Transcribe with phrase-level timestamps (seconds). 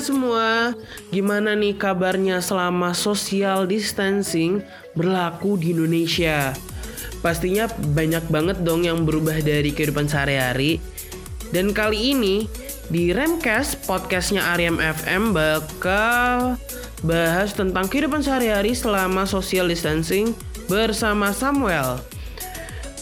[0.00, 0.72] semua,
[1.12, 4.64] gimana nih kabarnya selama social distancing
[4.96, 6.56] berlaku di Indonesia?
[7.20, 10.80] Pastinya banyak banget dong yang berubah dari kehidupan sehari-hari.
[11.52, 12.48] Dan kali ini
[12.88, 16.56] di Remcast podcastnya Ariam FM bakal
[17.04, 20.32] bahas tentang kehidupan sehari-hari selama social distancing
[20.64, 22.00] bersama Samuel.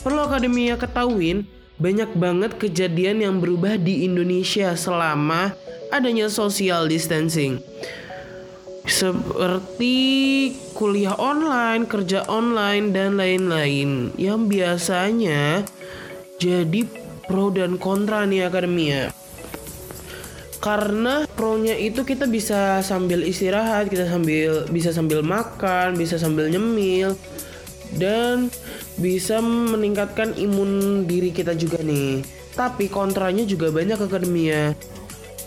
[0.03, 1.47] Perlu akademia ketahuin,
[1.79, 5.55] banyak banget kejadian yang berubah di Indonesia selama
[5.93, 7.61] adanya social distancing.
[8.89, 9.97] Seperti
[10.73, 15.61] kuliah online, kerja online, dan lain-lain yang biasanya
[16.41, 16.89] jadi
[17.29, 19.13] pro dan kontra nih akademia.
[20.59, 27.15] Karena pro-nya itu kita bisa sambil istirahat, kita sambil bisa sambil makan, bisa sambil nyemil
[27.95, 28.51] dan
[28.99, 32.25] bisa meningkatkan imun diri kita juga nih.
[32.59, 34.75] Tapi kontranya juga banyak akademia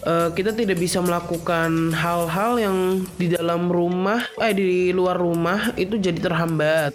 [0.06, 2.78] uh, kita tidak bisa melakukan hal-hal yang
[3.18, 6.94] di dalam rumah eh di luar rumah itu jadi terhambat.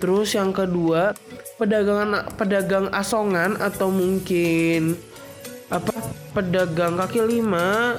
[0.00, 1.12] Terus yang kedua,
[1.60, 4.96] pedagang pedagang asongan atau mungkin
[5.68, 5.92] apa?
[6.30, 7.98] pedagang kaki lima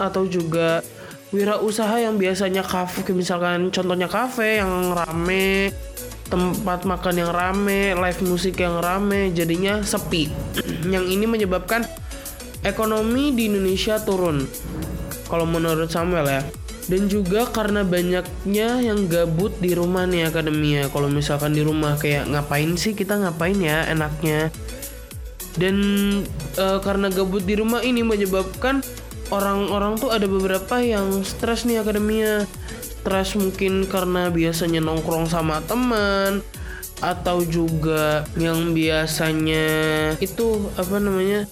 [0.00, 0.80] atau juga
[1.28, 5.68] wirausaha yang biasanya kafe misalkan contohnya kafe yang rame
[6.32, 10.32] tempat makan yang rame live musik yang rame jadinya sepi
[10.94, 11.84] yang ini menyebabkan
[12.66, 14.46] ekonomi di Indonesia turun.
[15.28, 16.42] Kalau menurut Samuel ya.
[16.88, 20.88] Dan juga karena banyaknya yang gabut di rumah nih akademia.
[20.88, 24.48] Kalau misalkan di rumah kayak ngapain sih kita ngapain ya enaknya.
[25.60, 25.76] Dan
[26.56, 28.80] e, karena gabut di rumah ini menyebabkan
[29.28, 32.48] orang-orang tuh ada beberapa yang stres nih akademia.
[32.80, 36.40] Stres mungkin karena biasanya nongkrong sama teman
[36.98, 39.68] atau juga yang biasanya
[40.18, 41.46] itu apa namanya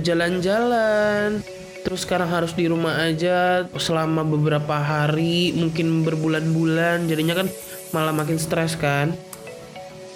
[0.00, 1.44] jalan-jalan.
[1.84, 7.04] Terus sekarang harus di rumah aja selama beberapa hari mungkin berbulan-bulan.
[7.04, 7.48] Jadinya kan
[7.92, 9.12] malah makin stres kan.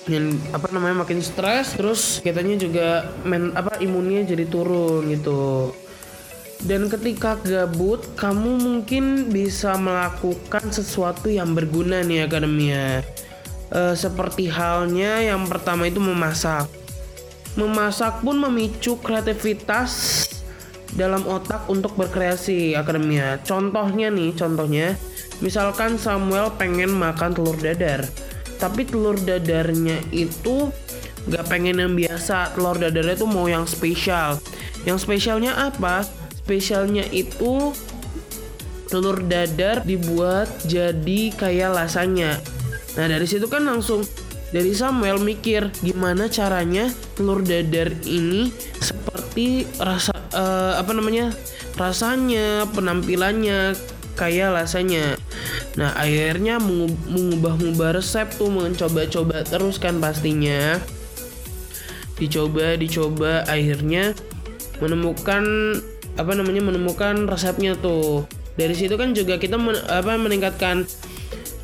[0.08, 1.76] Yang apa namanya makin stres.
[1.76, 5.76] Terus kitanya juga men apa imunnya jadi turun gitu.
[6.64, 13.04] Dan ketika gabut kamu mungkin bisa melakukan sesuatu yang berguna nih akademia.
[13.68, 16.77] E, seperti halnya yang pertama itu memasak
[17.56, 20.24] Memasak pun memicu kreativitas
[20.94, 23.40] dalam otak untuk berkreasi akademia.
[23.44, 24.96] Contohnya nih, contohnya
[25.38, 28.04] misalkan Samuel pengen makan telur dadar,
[28.58, 30.72] tapi telur dadarnya itu
[31.28, 34.40] gak pengen yang biasa, telur dadarnya tuh mau yang spesial.
[34.88, 36.06] Yang spesialnya apa?
[36.40, 37.76] Spesialnya itu
[38.88, 42.40] telur dadar dibuat jadi kayak lasanya.
[42.96, 44.00] Nah dari situ kan langsung
[44.48, 48.48] dari Samuel mikir gimana caranya telur dadar ini
[48.80, 51.32] seperti rasa uh, apa namanya
[51.76, 53.76] rasanya penampilannya
[54.16, 55.14] kayak rasanya
[55.78, 60.82] nah akhirnya mengubah-ubah resep tuh mencoba-coba terus kan pastinya.
[62.18, 64.10] Dicoba dicoba akhirnya
[64.82, 65.44] menemukan
[66.18, 68.26] apa namanya menemukan resepnya tuh.
[68.58, 70.82] Dari situ kan juga kita men, apa meningkatkan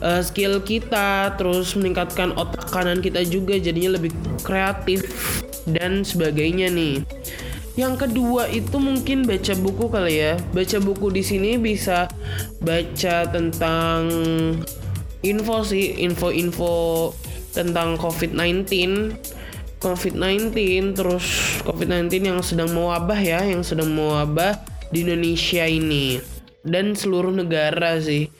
[0.04, 4.12] uh, skill kita, terus meningkatkan otak kanan kita juga jadinya lebih
[4.44, 5.08] kreatif
[5.64, 7.00] dan sebagainya nih.
[7.74, 10.38] Yang kedua itu mungkin baca buku kali ya.
[10.54, 12.06] Baca buku di sini bisa
[12.62, 14.06] baca tentang
[15.26, 17.10] info sih, info-info
[17.50, 18.62] tentang COVID-19.
[19.82, 20.54] COVID-19
[20.96, 21.26] terus
[21.66, 24.62] COVID-19 yang sedang mewabah ya, yang sedang mewabah
[24.94, 26.22] di Indonesia ini
[26.64, 28.32] dan seluruh negara sih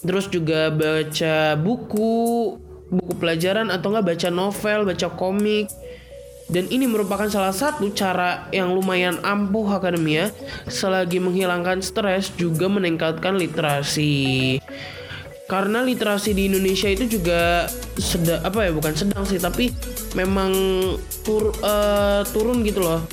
[0.00, 2.12] terus juga baca buku
[2.90, 5.70] buku pelajaran atau enggak baca novel baca komik.
[6.50, 10.34] Dan ini merupakan salah satu cara yang lumayan ampuh akademia
[10.66, 14.58] selagi menghilangkan stres juga meningkatkan literasi.
[15.46, 19.70] Karena literasi di Indonesia itu juga sedang apa ya bukan sedang sih tapi
[20.18, 20.50] memang
[21.22, 23.06] tur, uh, turun gitu loh.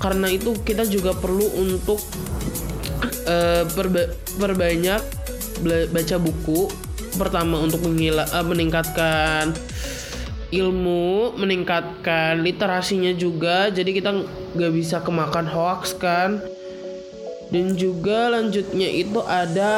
[0.00, 2.00] Karena itu kita juga perlu untuk
[3.28, 4.08] uh, perba
[4.40, 5.19] perbanyak
[5.64, 6.70] baca buku
[7.16, 9.52] pertama untuk menghila, uh, meningkatkan
[10.50, 13.70] ilmu, meningkatkan literasinya juga.
[13.70, 14.10] Jadi kita
[14.58, 16.42] nggak bisa kemakan hoax kan.
[17.50, 19.74] Dan juga lanjutnya itu ada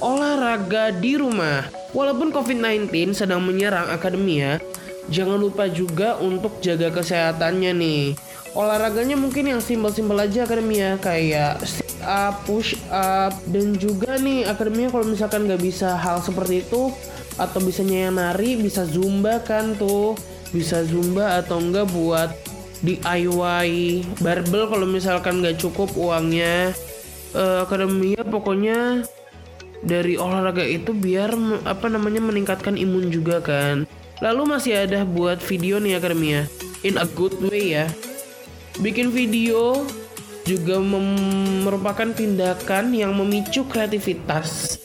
[0.00, 1.68] olahraga di rumah.
[1.92, 4.56] Walaupun COVID-19 sedang menyerang akademia,
[5.12, 8.04] jangan lupa juga untuk jaga kesehatannya nih.
[8.52, 11.64] Olahraganya mungkin yang simpel-simpel aja akademia kayak
[12.04, 16.92] up, push up, dan juga nih akademinya kalau misalkan nggak bisa hal seperti itu
[17.40, 20.12] atau bisa yang nari, bisa zumba kan tuh,
[20.52, 22.28] bisa zumba atau enggak buat
[22.84, 23.70] DIY
[24.20, 26.74] barbel kalau misalkan nggak cukup uangnya
[27.32, 29.06] uh, akademia pokoknya
[29.80, 31.32] dari olahraga itu biar
[31.64, 33.88] apa namanya meningkatkan imun juga kan.
[34.20, 36.46] Lalu masih ada buat video nih akademia
[36.84, 37.88] in a good way ya.
[38.80, 39.84] Bikin video
[40.48, 40.80] juga
[41.62, 44.80] merupakan tindakan yang memicu kreativitas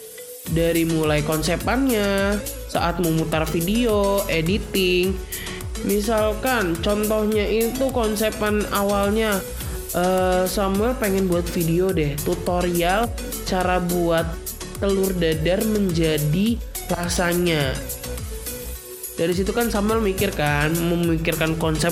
[0.52, 2.38] dari mulai konsepannya
[2.68, 5.16] saat memutar video, editing.
[5.88, 9.40] Misalkan contohnya itu konsepan awalnya
[9.96, 13.08] uh, Samuel pengen buat video deh tutorial
[13.46, 14.26] cara buat
[14.82, 16.58] telur dadar menjadi
[16.88, 17.74] rasanya
[19.18, 21.92] dari situ kan Samuel mikir kan memikirkan konsep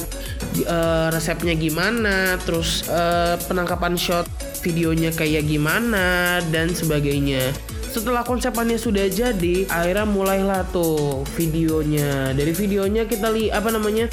[0.67, 4.27] uh, resepnya gimana terus uh, penangkapan shot
[4.65, 7.53] videonya kayak gimana dan sebagainya.
[7.93, 12.35] Setelah konsepannya sudah jadi akhirnya mulailah tuh videonya.
[12.35, 14.11] Dari videonya kita lihat apa namanya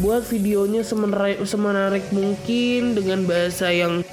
[0.00, 4.04] buat videonya semenarik, semenarik mungkin dengan bahasa yang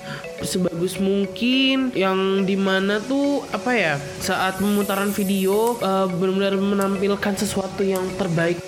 [0.44, 7.83] sebagus mungkin yang di mana tuh apa ya saat pemutaran video uh, benar-benar menampilkan sesuatu
[7.83, 8.60] yang terbaik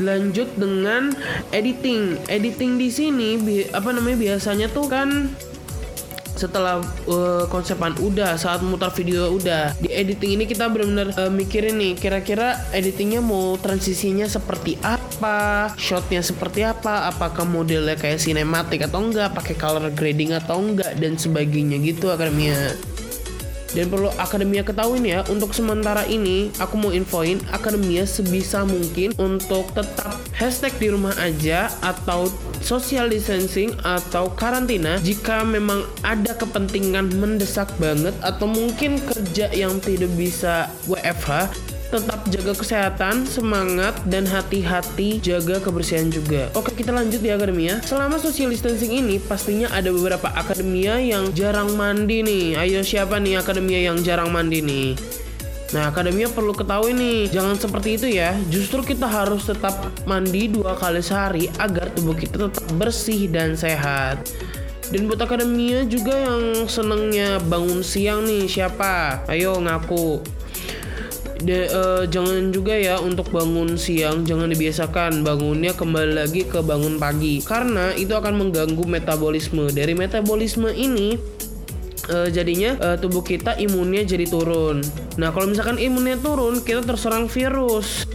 [0.00, 1.12] lanjut dengan
[1.52, 2.16] editing.
[2.30, 3.28] Editing di sini
[3.72, 5.32] apa namanya biasanya tuh kan
[6.32, 9.76] setelah uh, konsepan udah saat mutar video udah.
[9.78, 16.18] Di editing ini kita benar-benar uh, mikirin nih kira-kira editingnya mau transisinya seperti apa shotnya
[16.18, 21.78] seperti apa apakah modelnya kayak sinematik atau enggak pakai color grading atau enggak dan sebagainya
[21.78, 22.74] gitu akademia
[23.72, 29.68] dan perlu akademia ketahuin ya, untuk sementara ini aku mau infoin akademia sebisa mungkin untuk
[29.72, 32.28] tetap hashtag di rumah aja atau
[32.62, 40.12] social distancing atau karantina jika memang ada kepentingan mendesak banget atau mungkin kerja yang tidak
[40.14, 46.48] bisa WFH tetap jaga kesehatan, semangat, dan hati-hati jaga kebersihan juga.
[46.56, 47.84] Oke, kita lanjut ya akademia.
[47.84, 52.56] Selama social distancing ini, pastinya ada beberapa akademia yang jarang mandi nih.
[52.56, 54.96] Ayo siapa nih akademia yang jarang mandi nih?
[55.76, 58.32] Nah, akademia perlu ketahui nih, jangan seperti itu ya.
[58.48, 59.76] Justru kita harus tetap
[60.08, 64.20] mandi dua kali sehari agar tubuh kita tetap bersih dan sehat.
[64.88, 69.24] Dan buat akademia juga yang senengnya bangun siang nih, siapa?
[69.28, 70.41] Ayo ngaku
[71.42, 75.26] de, uh, jangan juga ya untuk bangun siang jangan dibiasakan.
[75.26, 77.42] Bangunnya kembali lagi ke bangun pagi.
[77.42, 79.68] Karena itu akan mengganggu metabolisme.
[79.74, 81.18] Dari metabolisme ini
[82.08, 84.80] uh, jadinya uh, tubuh kita imunnya jadi turun.
[85.18, 88.06] Nah kalau misalkan imunnya turun kita terserang virus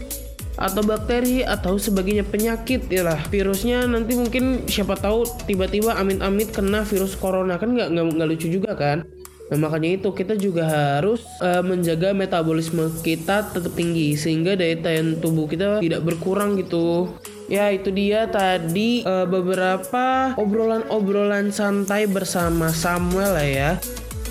[0.58, 3.20] atau bakteri atau sebagainya penyakit ya lah.
[3.30, 7.62] Virusnya nanti mungkin siapa tahu tiba-tiba amit-amit kena virus corona.
[7.62, 9.06] Kan nggak nggak lucu juga kan
[9.48, 15.24] Nah makanya itu kita juga harus uh, menjaga metabolisme kita tetap tinggi sehingga daya tahan
[15.24, 17.16] tubuh kita tidak berkurang gitu.
[17.48, 23.72] Ya itu dia tadi uh, beberapa obrolan-obrolan santai bersama Samuel lah ya.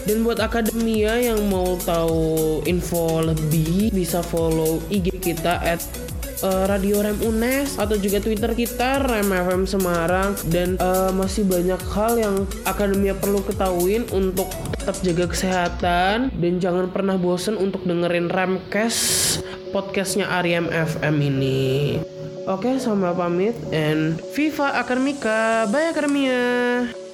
[0.07, 5.83] Dan buat akademia yang mau tahu info lebih bisa follow IG kita at
[6.43, 11.81] uh, Radio Rem UNES atau juga Twitter kita Rem FM Semarang dan uh, masih banyak
[11.93, 12.37] hal yang
[12.67, 20.29] akademia perlu ketahuin untuk tetap jaga kesehatan dan jangan pernah bosen untuk dengerin Remcast podcastnya
[20.31, 22.01] Ariam FM ini.
[22.46, 25.67] Oke, sama pamit and Viva Akademika.
[25.67, 27.06] Bye Akademia.